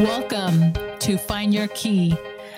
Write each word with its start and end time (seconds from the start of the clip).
Welcome 0.00 0.74
to 0.98 1.16
Find 1.16 1.54
Your 1.54 1.68
Key. 1.68 2.14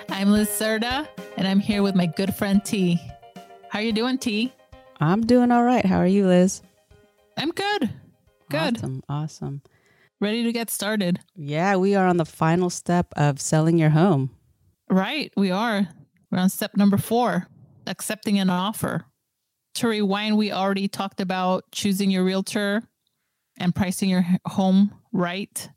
I'm 0.09 0.29
Liz 0.29 0.49
Serta, 0.49 1.07
and 1.37 1.47
I'm 1.47 1.61
here 1.61 1.81
with 1.81 1.95
my 1.95 2.05
good 2.05 2.35
friend 2.35 2.63
T. 2.65 2.99
How 3.69 3.79
are 3.79 3.81
you 3.81 3.93
doing, 3.93 4.17
T? 4.17 4.51
I'm 4.99 5.25
doing 5.25 5.49
all 5.49 5.63
right. 5.63 5.85
How 5.85 5.99
are 5.99 6.05
you, 6.05 6.27
Liz? 6.27 6.61
I'm 7.37 7.51
good. 7.51 7.89
Good. 8.49 8.77
Awesome. 8.79 9.03
Awesome. 9.07 9.61
Ready 10.19 10.43
to 10.43 10.51
get 10.51 10.69
started. 10.69 11.21
Yeah, 11.33 11.77
we 11.77 11.95
are 11.95 12.07
on 12.07 12.17
the 12.17 12.25
final 12.25 12.69
step 12.69 13.13
of 13.15 13.39
selling 13.39 13.77
your 13.77 13.91
home. 13.91 14.31
Right, 14.89 15.31
we 15.37 15.49
are. 15.49 15.87
We're 16.29 16.39
on 16.39 16.49
step 16.49 16.75
number 16.75 16.97
four, 16.97 17.47
accepting 17.87 18.37
an 18.37 18.49
offer. 18.49 19.05
To 19.75 19.87
rewind, 19.87 20.37
we 20.37 20.51
already 20.51 20.89
talked 20.89 21.21
about 21.21 21.71
choosing 21.71 22.11
your 22.11 22.25
realtor 22.25 22.83
and 23.57 23.73
pricing 23.73 24.09
your 24.09 24.25
home 24.45 24.93
right. 25.13 25.69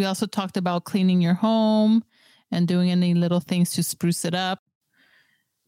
We 0.00 0.06
also 0.06 0.24
talked 0.24 0.56
about 0.56 0.84
cleaning 0.84 1.20
your 1.20 1.34
home 1.34 2.02
and 2.50 2.66
doing 2.66 2.90
any 2.90 3.12
little 3.12 3.38
things 3.38 3.72
to 3.72 3.82
spruce 3.82 4.24
it 4.24 4.34
up. 4.34 4.60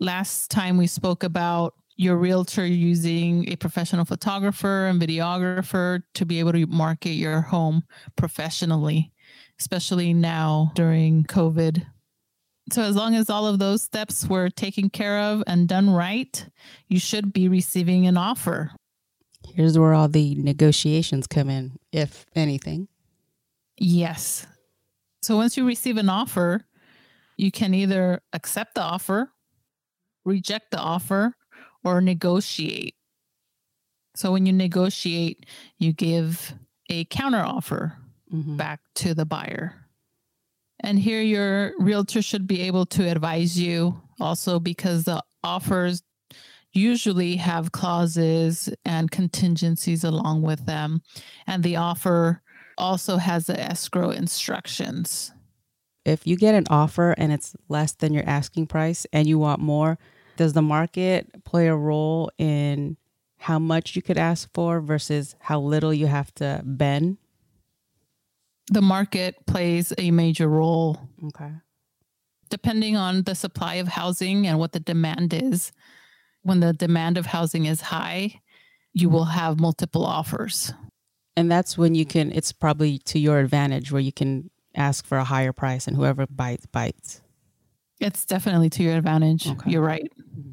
Last 0.00 0.50
time 0.50 0.78
we 0.78 0.86
spoke 0.86 1.22
about 1.22 1.74
your 1.96 2.16
realtor 2.16 2.64
using 2.64 3.46
a 3.52 3.56
professional 3.56 4.06
photographer 4.06 4.86
and 4.86 4.98
videographer 4.98 6.02
to 6.14 6.24
be 6.24 6.38
able 6.38 6.52
to 6.52 6.64
market 6.64 7.10
your 7.10 7.42
home 7.42 7.82
professionally, 8.16 9.12
especially 9.60 10.14
now 10.14 10.72
during 10.77 11.24
COVID. 11.24 11.84
So, 12.72 12.84
as 12.84 12.96
long 12.96 13.14
as 13.14 13.28
all 13.28 13.46
of 13.46 13.58
those 13.58 13.83
steps 13.83 14.27
were 14.27 14.48
taken 14.48 14.88
care 14.88 15.19
of 15.19 15.44
and 15.46 15.69
done 15.69 15.91
right, 15.91 16.46
you 16.88 16.98
should 16.98 17.34
be 17.34 17.48
receiving 17.48 18.06
an 18.06 18.16
offer. 18.16 18.70
Here's 19.55 19.78
where 19.78 19.92
all 19.92 20.08
the 20.08 20.36
negotiations 20.36 21.27
come 21.27 21.50
in, 21.50 21.77
if 21.92 22.25
anything. 22.34 22.88
Yes. 23.83 24.47
So, 25.22 25.36
once 25.36 25.56
you 25.56 25.66
receive 25.66 25.97
an 25.97 26.08
offer, 26.08 26.64
you 27.36 27.50
can 27.50 27.75
either 27.75 28.22
accept 28.33 28.75
the 28.77 28.83
offer, 28.83 29.33
reject 30.25 30.70
the 30.70 30.78
offer, 30.78 31.34
or 31.84 32.00
negotiate. 32.00 32.94
So 34.14 34.33
when 34.33 34.47
you 34.47 34.53
negotiate, 34.53 35.47
you 35.78 35.92
give 35.92 36.55
a 36.91 37.05
counter 37.06 37.41
offer 37.41 37.97
mm-hmm. 38.33 38.56
back 38.56 38.80
to 38.97 39.14
the 39.14 39.25
buyer. 39.25 39.75
And 40.80 40.98
here 40.98 41.22
your 41.22 41.72
realtor 41.78 42.22
should 42.22 42.47
be 42.47 42.62
able 42.62 42.86
to 42.86 43.08
advise 43.08 43.58
you 43.58 44.00
also 44.20 44.60
because 44.60 45.05
the 45.05 45.22
offers 45.42 46.03
usually 46.72 47.36
have 47.36 47.72
clauses 47.72 48.69
and 48.84 49.10
contingencies 49.10 50.05
along 50.05 50.42
with 50.42 50.66
them. 50.66 51.03
And 51.47 51.62
the 51.62 51.77
offer 51.77 52.42
also 52.83 53.16
has 53.16 53.47
the 53.47 53.58
escrow 53.58 54.11
instructions. 54.11 55.33
If 56.05 56.27
you 56.27 56.36
get 56.36 56.56
an 56.56 56.64
offer 56.69 57.12
and 57.12 57.33
it's 57.33 57.55
less 57.69 57.92
than 57.92 58.12
your 58.12 58.25
asking 58.27 58.66
price 58.66 59.06
and 59.12 59.28
you 59.28 59.38
want 59.38 59.61
more, 59.61 59.98
does 60.36 60.52
the 60.52 60.62
market 60.62 61.44
play 61.44 61.69
a 61.69 61.77
role 61.77 62.30
in 62.38 62.97
how 63.38 63.58
much 63.58 63.94
you 63.94 64.03
could 64.03 64.19
ask 64.19 64.48
for 64.53 64.80
versus 64.80 65.36
how 65.38 65.60
little 65.60 65.94
you 65.94 66.06
have 66.06 66.34
to 66.34 66.60
bend? 66.64 67.19
The 68.70 68.83
market 68.83 69.47
plays 69.47 69.92
a 69.97 70.10
major 70.10 70.48
role. 70.48 70.98
Okay. 71.27 71.53
Depending 72.50 72.97
on 72.97 73.22
the 73.22 73.34
supply 73.34 73.75
of 73.77 73.88
housing 73.88 74.47
and 74.47 74.58
what 74.58 74.72
the 74.72 74.80
demand 74.80 75.33
is, 75.33 75.72
when 76.42 76.60
the 76.60 76.72
demand 76.72 77.16
of 77.16 77.27
housing 77.27 77.66
is 77.66 77.80
high, 77.80 78.41
you 78.92 79.08
will 79.08 79.25
have 79.25 79.60
multiple 79.60 80.05
offers. 80.05 80.72
And 81.36 81.50
that's 81.50 81.78
when 81.78 81.94
you 81.94 82.05
can, 82.05 82.30
it's 82.33 82.52
probably 82.52 82.98
to 82.98 83.19
your 83.19 83.38
advantage 83.38 83.91
where 83.91 84.02
you 84.02 84.12
can 84.12 84.50
ask 84.75 85.06
for 85.06 85.19
a 85.19 85.25
higher 85.25 85.53
price 85.53 85.87
and 85.87 85.97
whoever 85.97 86.26
bites, 86.26 86.66
bites. 86.66 87.22
It's 88.00 88.26
definitely 88.26 88.69
to 88.70 88.82
your 88.82 88.97
advantage. 88.97 89.47
Okay. 89.48 89.70
You're 89.70 89.82
right 89.82 90.12
mm-hmm. 90.20 90.53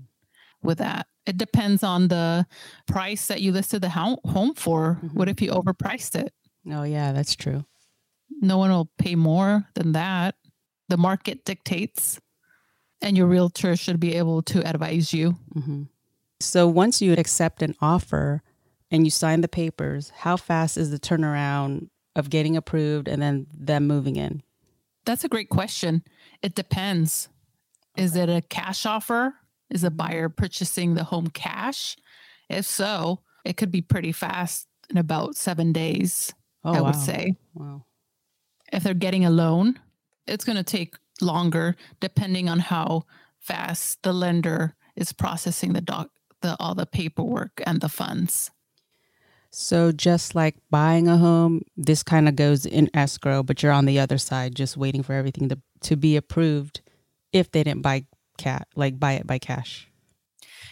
with 0.62 0.78
that. 0.78 1.08
It 1.26 1.38
depends 1.38 1.84
on 1.84 2.08
the 2.08 2.46
price 2.88 3.28
that 3.28 3.42
you 3.42 3.52
listed 3.52 3.82
the 3.82 3.90
home 3.90 4.54
for. 4.56 5.00
Mm-hmm. 5.04 5.18
What 5.18 5.30
if 5.30 5.42
you 5.42 5.52
overpriced 5.52 6.16
it? 6.16 6.34
Oh, 6.72 6.84
yeah, 6.84 7.12
that's 7.12 7.36
true. 7.36 7.66
No 8.42 8.58
one 8.58 8.70
will 8.70 8.90
pay 8.98 9.16
more 9.16 9.68
than 9.76 9.92
that. 9.94 10.36
The 10.88 10.98
market 10.98 11.46
dictates, 11.46 12.20
and 13.02 13.18
your 13.18 13.28
realtor 13.28 13.76
should 13.76 14.00
be 14.00 14.16
able 14.16 14.42
to 14.44 14.68
advise 14.68 15.14
you. 15.14 15.36
Mm-hmm. 15.56 15.84
So 16.40 16.68
once 16.68 17.02
you 17.02 17.14
accept 17.14 17.62
an 17.62 17.76
offer 17.82 18.44
and 18.92 19.06
you 19.06 19.12
sign 19.12 19.42
the 19.42 19.48
papers, 19.48 20.12
how 20.18 20.38
fast 20.38 20.78
is 20.78 20.92
the 20.92 21.00
turnaround 21.00 21.90
of 22.16 22.30
getting 22.30 22.58
approved 22.58 23.08
and 23.08 23.22
then 23.22 23.48
them 23.54 23.88
moving 23.88 24.16
in? 24.16 24.42
That's 25.06 25.24
a 25.24 25.30
great 25.30 25.50
question. 25.50 26.04
It 26.42 26.56
depends. 26.56 27.30
Is 27.96 28.16
it 28.16 28.30
a 28.30 28.42
cash 28.42 28.86
offer? 28.86 29.36
Is 29.70 29.84
a 29.84 29.92
buyer 29.92 30.30
mm-hmm. 30.30 30.42
purchasing 30.42 30.96
the 30.96 31.04
home 31.04 31.28
cash? 31.28 31.96
If 32.50 32.66
so, 32.66 33.22
it 33.46 33.58
could 33.58 33.72
be 33.72 33.82
pretty 33.82 34.12
fast 34.12 34.68
in 34.90 34.98
about 34.98 35.36
seven 35.36 35.72
days, 35.72 36.34
oh, 36.64 36.74
I 36.74 36.82
would 36.82 36.96
say. 36.96 37.36
Wow. 37.54 37.86
If 38.72 38.84
they're 38.84 38.94
getting 38.94 39.26
a 39.26 39.30
loan, 39.30 39.80
it's 40.28 40.46
going 40.46 40.58
to 40.58 40.64
take 40.64 40.96
longer 41.22 41.76
depending 42.00 42.50
on 42.50 42.60
how 42.60 43.04
fast 43.40 44.02
the 44.04 44.14
lender 44.14 44.76
is 44.96 45.12
processing 45.12 45.74
the 45.74 45.82
doc 45.82 46.10
the 46.42 46.56
all 46.60 46.74
the 46.76 46.86
paperwork 46.86 47.62
and 47.66 47.82
the 47.82 47.90
funds. 47.90 48.52
So 49.52 49.92
just 49.92 50.36
like 50.36 50.56
buying 50.70 51.08
a 51.08 51.18
home, 51.18 51.64
this 51.76 52.04
kind 52.04 52.30
of 52.30 52.36
goes 52.36 52.66
in 52.66 52.90
escrow, 52.94 53.44
but 53.44 53.64
you're 53.64 53.72
on 53.72 53.86
the 53.86 54.00
other 54.00 54.18
side 54.18 54.56
just 54.56 54.78
waiting 54.78 55.04
for 55.04 55.14
everything 55.14 55.50
to, 55.50 55.60
to 55.82 55.96
be 55.96 56.16
approved 56.16 56.82
if 57.34 57.52
they 57.52 57.64
didn't 57.64 57.82
buy 57.82 58.06
cat 58.38 58.68
like 58.76 59.00
buy 59.00 59.14
it 59.14 59.28
by 59.28 59.38
cash. 59.38 59.90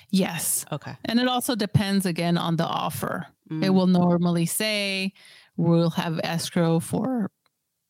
Yes. 0.09 0.65
Okay. 0.71 0.95
And 1.05 1.19
it 1.19 1.27
also 1.27 1.55
depends 1.55 2.05
again 2.05 2.37
on 2.37 2.55
the 2.55 2.65
offer. 2.65 3.27
Mm. 3.49 3.65
It 3.65 3.69
will 3.71 3.87
normally 3.87 4.45
say 4.45 5.13
we'll 5.57 5.89
have 5.91 6.19
escrow 6.23 6.79
for 6.79 7.29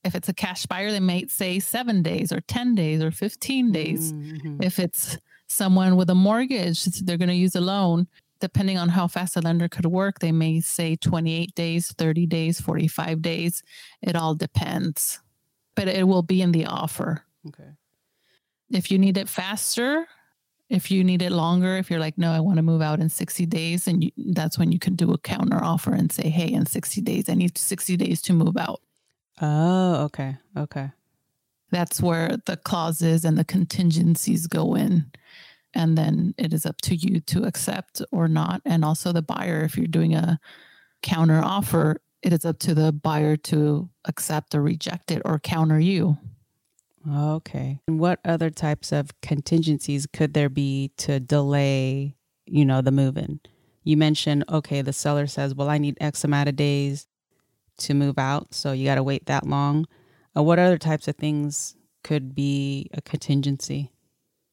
if 0.08 0.16
it's 0.16 0.30
a 0.30 0.34
cash 0.34 0.66
buyer, 0.66 0.92
they 0.92 1.00
might 1.00 1.30
say 1.30 1.60
seven 1.60 2.02
days 2.02 2.32
or 2.32 2.42
10 2.42 2.76
days 2.76 3.04
or 3.04 3.12
15 3.12 3.72
days. 3.72 4.14
Mm-hmm. 4.14 4.64
If 4.64 4.80
it's 4.80 5.18
someone 5.48 5.96
with 5.96 6.10
a 6.10 6.16
mortgage, 6.16 6.86
they're 6.86 7.18
going 7.18 7.30
to 7.30 7.36
use 7.36 7.56
a 7.56 7.62
loan. 7.62 8.08
Depending 8.40 8.78
on 8.78 8.90
how 8.90 9.08
fast 9.08 9.34
the 9.34 9.42
lender 9.42 9.68
could 9.68 9.86
work, 9.86 10.20
they 10.20 10.32
may 10.32 10.60
say 10.60 10.96
28 10.96 11.56
days, 11.56 11.94
30 11.94 12.26
days, 12.28 12.62
45 12.62 13.22
days. 13.22 13.64
It 14.02 14.16
all 14.16 14.36
depends, 14.36 15.20
but 15.76 15.88
it 15.88 16.08
will 16.08 16.22
be 16.22 16.42
in 16.42 16.52
the 16.52 16.66
offer. 16.66 17.24
Okay 17.48 17.74
if 18.70 18.92
you 18.92 18.98
need 18.98 19.18
it 19.18 19.30
faster, 19.30 20.08
if 20.70 20.92
you 20.92 21.04
need 21.04 21.22
it 21.22 21.32
longer, 21.32 21.78
if 21.78 21.90
you're 21.90 22.00
like, 22.00 22.18
no, 22.18 22.32
I 22.32 22.40
want 22.40 22.58
to 22.58 22.64
move 22.64 22.82
out 22.82 23.00
in 23.00 23.10
60 23.10 23.46
days, 23.46 23.88
and 23.88 24.04
you, 24.04 24.12
that's 24.18 24.58
when 24.58 24.72
you 24.72 24.80
can 24.80 24.96
do 24.96 25.12
a 25.14 25.18
counter 25.18 25.64
offer 25.64 25.94
and 25.94 26.12
say, 26.12 26.30
hey, 26.30 26.52
in 26.52 26.66
60 26.66 27.02
days, 27.02 27.30
I 27.30 27.34
need 27.34 27.58
60 27.58 27.96
days 27.98 28.22
to 28.24 28.34
move 28.34 28.58
out. 28.58 28.82
Oh, 29.42 30.04
okay. 30.06 30.38
Okay. 30.58 30.90
That's 31.72 32.02
where 32.02 32.38
the 32.46 32.58
clauses 32.58 33.26
and 33.26 33.38
the 33.38 33.46
contingencies 33.46 34.48
go 34.48 34.76
in. 34.76 35.12
And 35.78 35.96
then 35.96 36.34
it 36.40 36.54
is 36.54 36.66
up 36.66 36.82
to 36.82 36.96
you 36.96 37.20
to 37.20 37.44
accept 37.44 38.02
or 38.12 38.28
not. 38.28 38.64
And 38.66 38.84
also 38.84 39.12
the 39.12 39.22
buyer, 39.22 39.62
if 39.62 39.78
you're 39.78 39.86
doing 39.86 40.16
a 40.16 40.40
counter 41.04 41.40
offer, 41.40 42.02
it 42.24 42.34
is 42.34 42.46
up 42.46 42.58
to 42.60 42.74
the 42.74 42.92
buyer 42.92 43.38
to 43.38 43.88
accept 44.06 44.56
or 44.56 44.64
reject 44.64 45.12
it 45.12 45.22
or 45.24 45.38
counter 45.38 45.80
you. 45.80 46.18
Okay. 47.08 47.80
And 47.88 48.00
what 48.00 48.20
other 48.26 48.50
types 48.50 48.92
of 48.92 49.12
contingencies 49.22 50.08
could 50.12 50.34
there 50.34 50.50
be 50.50 50.92
to 50.98 51.20
delay, 51.20 52.16
you 52.48 52.66
know, 52.66 52.82
the 52.82 52.92
move 52.92 53.16
in? 53.16 53.40
You 53.84 53.98
mentioned, 53.98 54.46
okay, 54.50 54.82
the 54.82 54.94
seller 54.94 55.28
says, 55.28 55.54
well, 55.54 55.70
I 55.70 55.78
need 55.78 55.96
X 56.02 56.24
amount 56.24 56.50
of 56.50 56.56
days 56.56 57.06
to 57.78 57.94
move 57.94 58.18
out. 58.18 58.56
So 58.56 58.72
you 58.72 58.84
got 58.84 58.96
to 58.96 59.04
wait 59.04 59.28
that 59.28 59.46
long. 59.46 59.86
Uh, 60.36 60.42
what 60.42 60.58
other 60.58 60.80
types 60.80 61.08
of 61.08 61.18
things 61.18 61.76
could 62.04 62.34
be 62.34 62.90
a 62.94 63.02
contingency? 63.02 63.92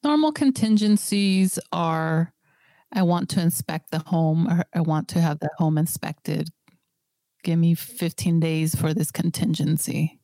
Normal 0.04 0.32
contingencies 0.32 1.58
are 1.72 2.32
I 2.92 3.02
want 3.02 3.30
to 3.30 3.40
inspect 3.40 3.90
the 3.90 3.98
home 3.98 4.46
or 4.46 4.64
I 4.72 4.82
want 4.82 5.08
to 5.08 5.20
have 5.20 5.40
the 5.40 5.50
home 5.56 5.78
inspected. 5.78 6.50
Give 7.42 7.58
me 7.58 7.74
15 7.74 8.38
days 8.38 8.74
for 8.74 8.94
this 8.94 9.10
contingency. 9.10 10.20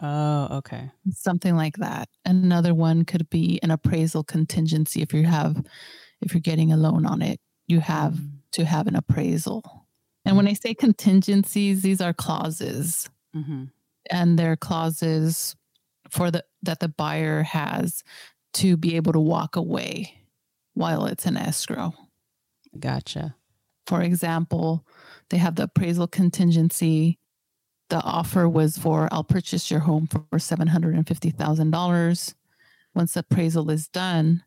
Oh, 0.00 0.48
okay. 0.58 0.90
Something 1.10 1.56
like 1.56 1.76
that. 1.76 2.08
Another 2.24 2.74
one 2.74 3.04
could 3.04 3.28
be 3.28 3.60
an 3.62 3.70
appraisal 3.70 4.24
contingency 4.24 5.02
if 5.02 5.12
you 5.12 5.24
have 5.24 5.62
if 6.20 6.32
you're 6.32 6.40
getting 6.40 6.72
a 6.72 6.76
loan 6.76 7.04
on 7.04 7.20
it, 7.20 7.38
you 7.66 7.80
have 7.80 8.14
mm. 8.14 8.30
to 8.52 8.64
have 8.64 8.86
an 8.86 8.96
appraisal. 8.96 9.86
And 10.24 10.36
when 10.36 10.48
I 10.48 10.54
say 10.54 10.74
contingencies, 10.74 11.82
these 11.82 12.00
are 12.00 12.14
clauses. 12.14 13.10
Mm-hmm. 13.36 13.64
And 14.10 14.38
they're 14.38 14.56
clauses 14.56 15.54
for 16.08 16.30
the 16.30 16.44
that 16.62 16.80
the 16.80 16.88
buyer 16.88 17.42
has 17.42 18.02
to 18.54 18.76
be 18.76 18.96
able 18.96 19.12
to 19.12 19.20
walk 19.20 19.56
away 19.56 20.14
while 20.74 21.06
it's 21.06 21.26
in 21.26 21.36
escrow. 21.36 21.92
Gotcha. 22.78 23.36
For 23.86 24.02
example, 24.02 24.86
they 25.30 25.38
have 25.38 25.56
the 25.56 25.64
appraisal 25.64 26.06
contingency 26.06 27.18
the 27.90 28.02
offer 28.02 28.48
was 28.48 28.78
for 28.78 29.10
I'll 29.12 29.24
purchase 29.24 29.70
your 29.70 29.80
home 29.80 30.06
for 30.06 30.24
$750,000. 30.32 32.34
Once 32.94 33.16
appraisal 33.16 33.70
is 33.70 33.88
done, 33.88 34.42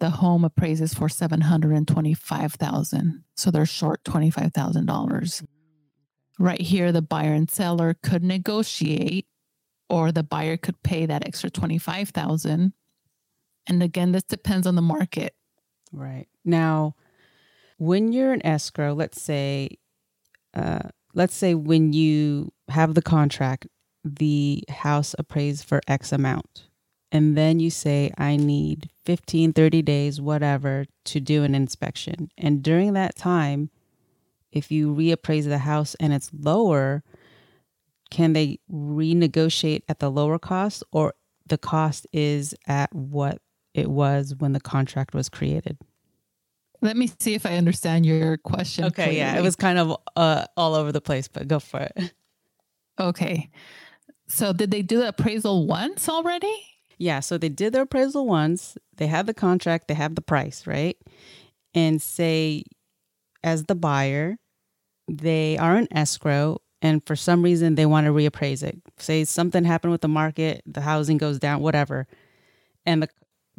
the 0.00 0.10
home 0.10 0.44
appraises 0.44 0.92
for 0.94 1.08
725,000. 1.08 3.24
So 3.36 3.50
they're 3.50 3.64
short 3.66 4.04
$25,000. 4.04 5.44
Right 6.38 6.60
here 6.60 6.92
the 6.92 7.02
buyer 7.02 7.34
and 7.34 7.50
seller 7.50 7.96
could 8.02 8.22
negotiate 8.22 9.26
or 9.88 10.12
the 10.12 10.22
buyer 10.22 10.56
could 10.56 10.80
pay 10.82 11.06
that 11.06 11.26
extra 11.26 11.50
25,000. 11.50 12.72
And 13.70 13.82
again, 13.84 14.12
this 14.12 14.24
depends 14.24 14.66
on 14.66 14.74
the 14.74 14.82
market. 14.82 15.34
Right. 15.92 16.26
Now, 16.44 16.96
when 17.78 18.12
you're 18.12 18.32
an 18.32 18.44
escrow, 18.44 18.92
let's 18.92 19.22
say 19.22 19.78
uh 20.52 20.88
let's 21.14 21.34
say 21.34 21.54
when 21.54 21.92
you 21.92 22.52
have 22.68 22.94
the 22.94 23.02
contract, 23.02 23.66
the 24.04 24.64
house 24.68 25.14
appraised 25.18 25.64
for 25.64 25.80
X 25.86 26.12
amount. 26.12 26.66
And 27.12 27.36
then 27.36 27.58
you 27.58 27.70
say, 27.70 28.12
I 28.18 28.36
need 28.36 28.88
15, 29.04 29.52
30 29.52 29.82
days, 29.82 30.20
whatever, 30.20 30.86
to 31.06 31.20
do 31.20 31.42
an 31.42 31.56
inspection. 31.56 32.30
And 32.38 32.62
during 32.62 32.92
that 32.92 33.16
time, 33.16 33.70
if 34.52 34.70
you 34.70 34.94
reappraise 34.94 35.44
the 35.44 35.58
house 35.58 35.96
and 35.98 36.12
it's 36.12 36.30
lower, 36.32 37.02
can 38.10 38.32
they 38.32 38.60
renegotiate 38.72 39.82
at 39.88 39.98
the 39.98 40.10
lower 40.10 40.38
cost 40.38 40.84
or 40.92 41.14
the 41.46 41.58
cost 41.58 42.06
is 42.12 42.54
at 42.68 42.94
what 42.94 43.40
it 43.74 43.90
was 43.90 44.34
when 44.38 44.52
the 44.52 44.60
contract 44.60 45.14
was 45.14 45.28
created? 45.28 45.78
Let 46.82 46.96
me 46.96 47.10
see 47.20 47.34
if 47.34 47.44
I 47.44 47.56
understand 47.56 48.06
your 48.06 48.38
question. 48.38 48.84
Okay, 48.86 49.04
clearly. 49.04 49.18
yeah, 49.18 49.36
it 49.36 49.42
was 49.42 49.54
kind 49.54 49.78
of 49.78 49.96
uh, 50.16 50.44
all 50.56 50.74
over 50.74 50.92
the 50.92 51.00
place, 51.00 51.28
but 51.28 51.48
go 51.48 51.58
for 51.58 51.80
it. 51.80 52.14
Okay. 52.98 53.48
So 54.28 54.52
did 54.52 54.70
they 54.70 54.82
do 54.82 54.98
the 54.98 55.08
appraisal 55.08 55.66
once 55.66 56.08
already? 56.08 56.54
Yeah, 56.98 57.20
so 57.20 57.38
they 57.38 57.48
did 57.48 57.72
their 57.72 57.82
appraisal 57.82 58.26
once, 58.26 58.76
they 58.98 59.06
have 59.06 59.24
the 59.24 59.32
contract, 59.32 59.88
they 59.88 59.94
have 59.94 60.14
the 60.14 60.20
price, 60.20 60.66
right? 60.66 60.98
And 61.72 62.02
say, 62.02 62.64
as 63.42 63.64
the 63.64 63.74
buyer, 63.74 64.36
they 65.08 65.56
are 65.56 65.76
an 65.76 65.88
escrow 65.90 66.60
and 66.82 67.04
for 67.06 67.16
some 67.16 67.42
reason 67.42 67.74
they 67.74 67.86
want 67.86 68.06
to 68.06 68.12
reappraise 68.12 68.62
it. 68.62 68.80
Say 68.98 69.24
something 69.24 69.64
happened 69.64 69.92
with 69.92 70.02
the 70.02 70.08
market, 70.08 70.62
the 70.66 70.82
housing 70.82 71.16
goes 71.16 71.38
down, 71.38 71.62
whatever, 71.62 72.06
and 72.84 73.02
the 73.02 73.08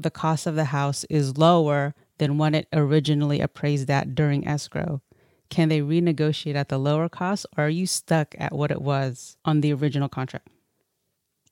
the 0.03 0.11
cost 0.11 0.47
of 0.47 0.55
the 0.55 0.65
house 0.65 1.03
is 1.09 1.37
lower 1.37 1.93
than 2.17 2.37
what 2.37 2.53
it 2.55 2.67
originally 2.73 3.39
appraised 3.41 3.89
at 3.89 4.13
during 4.15 4.47
escrow. 4.47 5.01
Can 5.49 5.69
they 5.69 5.81
renegotiate 5.81 6.55
at 6.55 6.69
the 6.69 6.77
lower 6.77 7.09
cost 7.09 7.45
or 7.57 7.65
are 7.65 7.69
you 7.69 7.85
stuck 7.85 8.35
at 8.37 8.53
what 8.53 8.71
it 8.71 8.81
was 8.81 9.35
on 9.43 9.61
the 9.61 9.73
original 9.73 10.07
contract? 10.07 10.47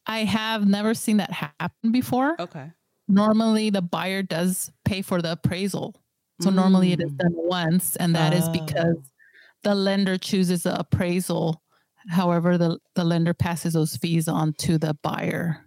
I 0.05 0.19
have 0.23 0.67
never 0.67 0.93
seen 0.93 1.17
that 1.17 1.31
happen 1.31 1.91
before. 1.91 2.35
Okay. 2.39 2.71
Normally, 3.07 3.69
the 3.69 3.81
buyer 3.81 4.21
does 4.23 4.71
pay 4.85 5.01
for 5.01 5.21
the 5.21 5.33
appraisal. 5.33 5.95
So 6.41 6.49
normally 6.49 6.93
it 6.93 7.01
is 7.01 7.11
Mm. 7.11 7.17
done 7.17 7.33
once, 7.35 7.95
and 7.97 8.15
that 8.15 8.33
is 8.33 8.47
Oh. 8.47 8.51
because 8.51 8.95
the 9.63 9.75
lender 9.75 10.17
chooses 10.17 10.63
the 10.63 10.79
appraisal. 10.79 11.61
However, 12.07 12.57
the, 12.57 12.79
the 12.95 13.03
lender 13.03 13.33
passes 13.33 13.73
those 13.73 13.97
fees 13.97 14.27
on 14.29 14.53
to 14.59 14.77
the 14.77 14.93
buyer, 15.03 15.65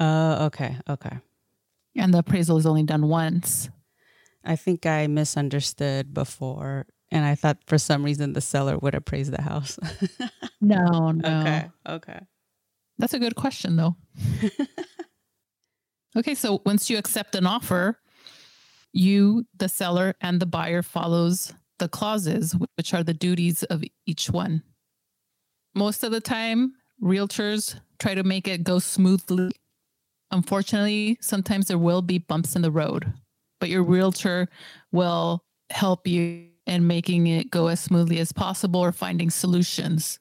Oh, 0.00 0.46
okay. 0.46 0.76
Okay. 0.90 1.16
And 1.96 2.12
the 2.12 2.18
appraisal 2.18 2.56
is 2.56 2.66
only 2.66 2.82
done 2.82 3.08
once. 3.08 3.70
I 4.44 4.56
think 4.56 4.84
I 4.84 5.06
misunderstood 5.06 6.12
before 6.12 6.86
and 7.14 7.24
I 7.24 7.36
thought 7.36 7.58
for 7.66 7.78
some 7.78 8.04
reason 8.04 8.32
the 8.32 8.40
seller 8.40 8.76
would 8.78 8.94
appraise 8.94 9.30
the 9.30 9.42
house. 9.42 9.78
No, 10.60 11.10
no. 11.10 11.40
Okay. 11.40 11.70
Okay. 11.86 12.20
That's 12.96 13.12
a 13.12 13.18
good 13.18 13.34
question, 13.34 13.76
though. 13.76 13.96
okay, 16.16 16.34
so 16.34 16.62
once 16.64 16.88
you 16.88 16.96
accept 16.96 17.34
an 17.34 17.46
offer, 17.46 17.98
you, 18.90 19.44
the 19.54 19.68
seller, 19.68 20.14
and 20.22 20.40
the 20.40 20.46
buyer 20.46 20.80
follows 20.80 21.52
the 21.78 21.88
clauses, 21.88 22.56
which 22.76 22.94
are 22.94 23.02
the 23.02 23.12
duties 23.12 23.62
of 23.64 23.84
each 24.06 24.30
one. 24.30 24.62
Most 25.74 26.02
of 26.02 26.12
the 26.12 26.20
time, 26.22 26.72
realtors 27.02 27.78
try 27.98 28.14
to 28.14 28.22
make 28.22 28.48
it 28.48 28.64
go 28.64 28.78
smoothly. 28.78 29.50
Unfortunately, 30.34 31.16
sometimes 31.20 31.68
there 31.68 31.78
will 31.78 32.02
be 32.02 32.18
bumps 32.18 32.56
in 32.56 32.62
the 32.62 32.70
road, 32.70 33.12
but 33.60 33.68
your 33.68 33.84
realtor 33.84 34.48
will 34.90 35.44
help 35.70 36.08
you 36.08 36.48
in 36.66 36.86
making 36.88 37.28
it 37.28 37.50
go 37.50 37.68
as 37.68 37.78
smoothly 37.78 38.18
as 38.18 38.32
possible 38.32 38.80
or 38.80 38.90
finding 38.90 39.30
solutions. 39.30 40.18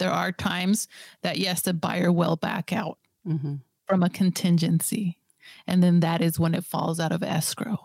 There 0.00 0.10
are 0.10 0.32
times 0.32 0.88
that, 1.22 1.38
yes, 1.38 1.62
the 1.62 1.72
buyer 1.72 2.10
will 2.10 2.36
back 2.36 2.72
out 2.72 2.98
hmm 3.24 3.56
from 3.86 4.02
a 4.02 4.08
contingency. 4.08 5.18
And 5.66 5.82
then 5.82 6.00
that 6.00 6.20
is 6.20 6.38
when 6.38 6.54
it 6.54 6.64
falls 6.64 6.98
out 6.98 7.12
of 7.12 7.22
escrow. 7.22 7.78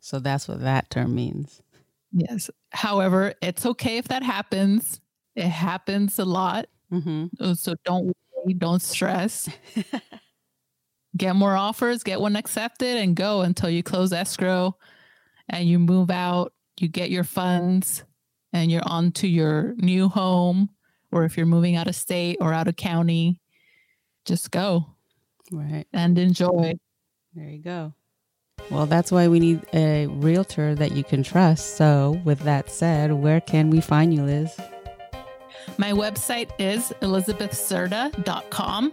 So 0.00 0.20
that's 0.20 0.46
what 0.46 0.60
that 0.60 0.90
term 0.90 1.14
means. 1.14 1.60
Yes. 2.12 2.50
However, 2.70 3.34
it's 3.42 3.66
okay 3.66 3.96
if 3.96 4.08
that 4.08 4.22
happens. 4.22 5.00
It 5.34 5.48
happens 5.48 6.18
a 6.18 6.24
lot. 6.24 6.66
Mm-hmm. 6.92 7.54
So 7.54 7.74
don't 7.84 8.14
worry, 8.36 8.54
don't 8.54 8.82
stress. 8.82 9.48
get 11.16 11.34
more 11.36 11.56
offers, 11.56 12.02
get 12.02 12.20
one 12.20 12.36
accepted, 12.36 12.98
and 12.98 13.16
go 13.16 13.40
until 13.42 13.70
you 13.70 13.82
close 13.82 14.12
escrow 14.12 14.76
and 15.48 15.68
you 15.68 15.78
move 15.78 16.10
out. 16.10 16.52
You 16.78 16.88
get 16.88 17.10
your 17.10 17.24
funds 17.24 18.04
and 18.52 18.70
you're 18.70 18.86
on 18.86 19.12
to 19.12 19.26
your 19.28 19.74
new 19.76 20.08
home. 20.08 20.70
Or 21.10 21.24
if 21.24 21.36
you're 21.36 21.46
moving 21.46 21.74
out 21.76 21.88
of 21.88 21.94
state 21.96 22.36
or 22.40 22.52
out 22.52 22.68
of 22.68 22.76
county, 22.76 23.40
just 24.26 24.50
go 24.50 24.86
Right. 25.50 25.86
and 25.92 26.18
enjoy. 26.18 26.74
There 27.34 27.48
you 27.48 27.58
go. 27.62 27.94
Well, 28.70 28.86
that's 28.86 29.10
why 29.10 29.28
we 29.28 29.40
need 29.40 29.64
a 29.72 30.06
realtor 30.08 30.74
that 30.74 30.92
you 30.92 31.02
can 31.04 31.22
trust. 31.22 31.76
So, 31.76 32.20
with 32.24 32.40
that 32.40 32.68
said, 32.68 33.12
where 33.12 33.40
can 33.40 33.70
we 33.70 33.80
find 33.80 34.12
you, 34.12 34.24
Liz? 34.24 34.54
My 35.78 35.92
website 35.92 36.50
is 36.58 36.92
elizabethserda.com 37.00 38.92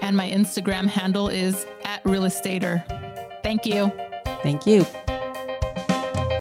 and 0.00 0.16
my 0.16 0.30
Instagram 0.30 0.86
handle 0.86 1.28
is 1.28 1.66
at 1.84 2.02
realestater. 2.04 2.84
Thank 3.42 3.66
you. 3.66 3.92
Thank 4.42 4.66
you. 4.66 4.86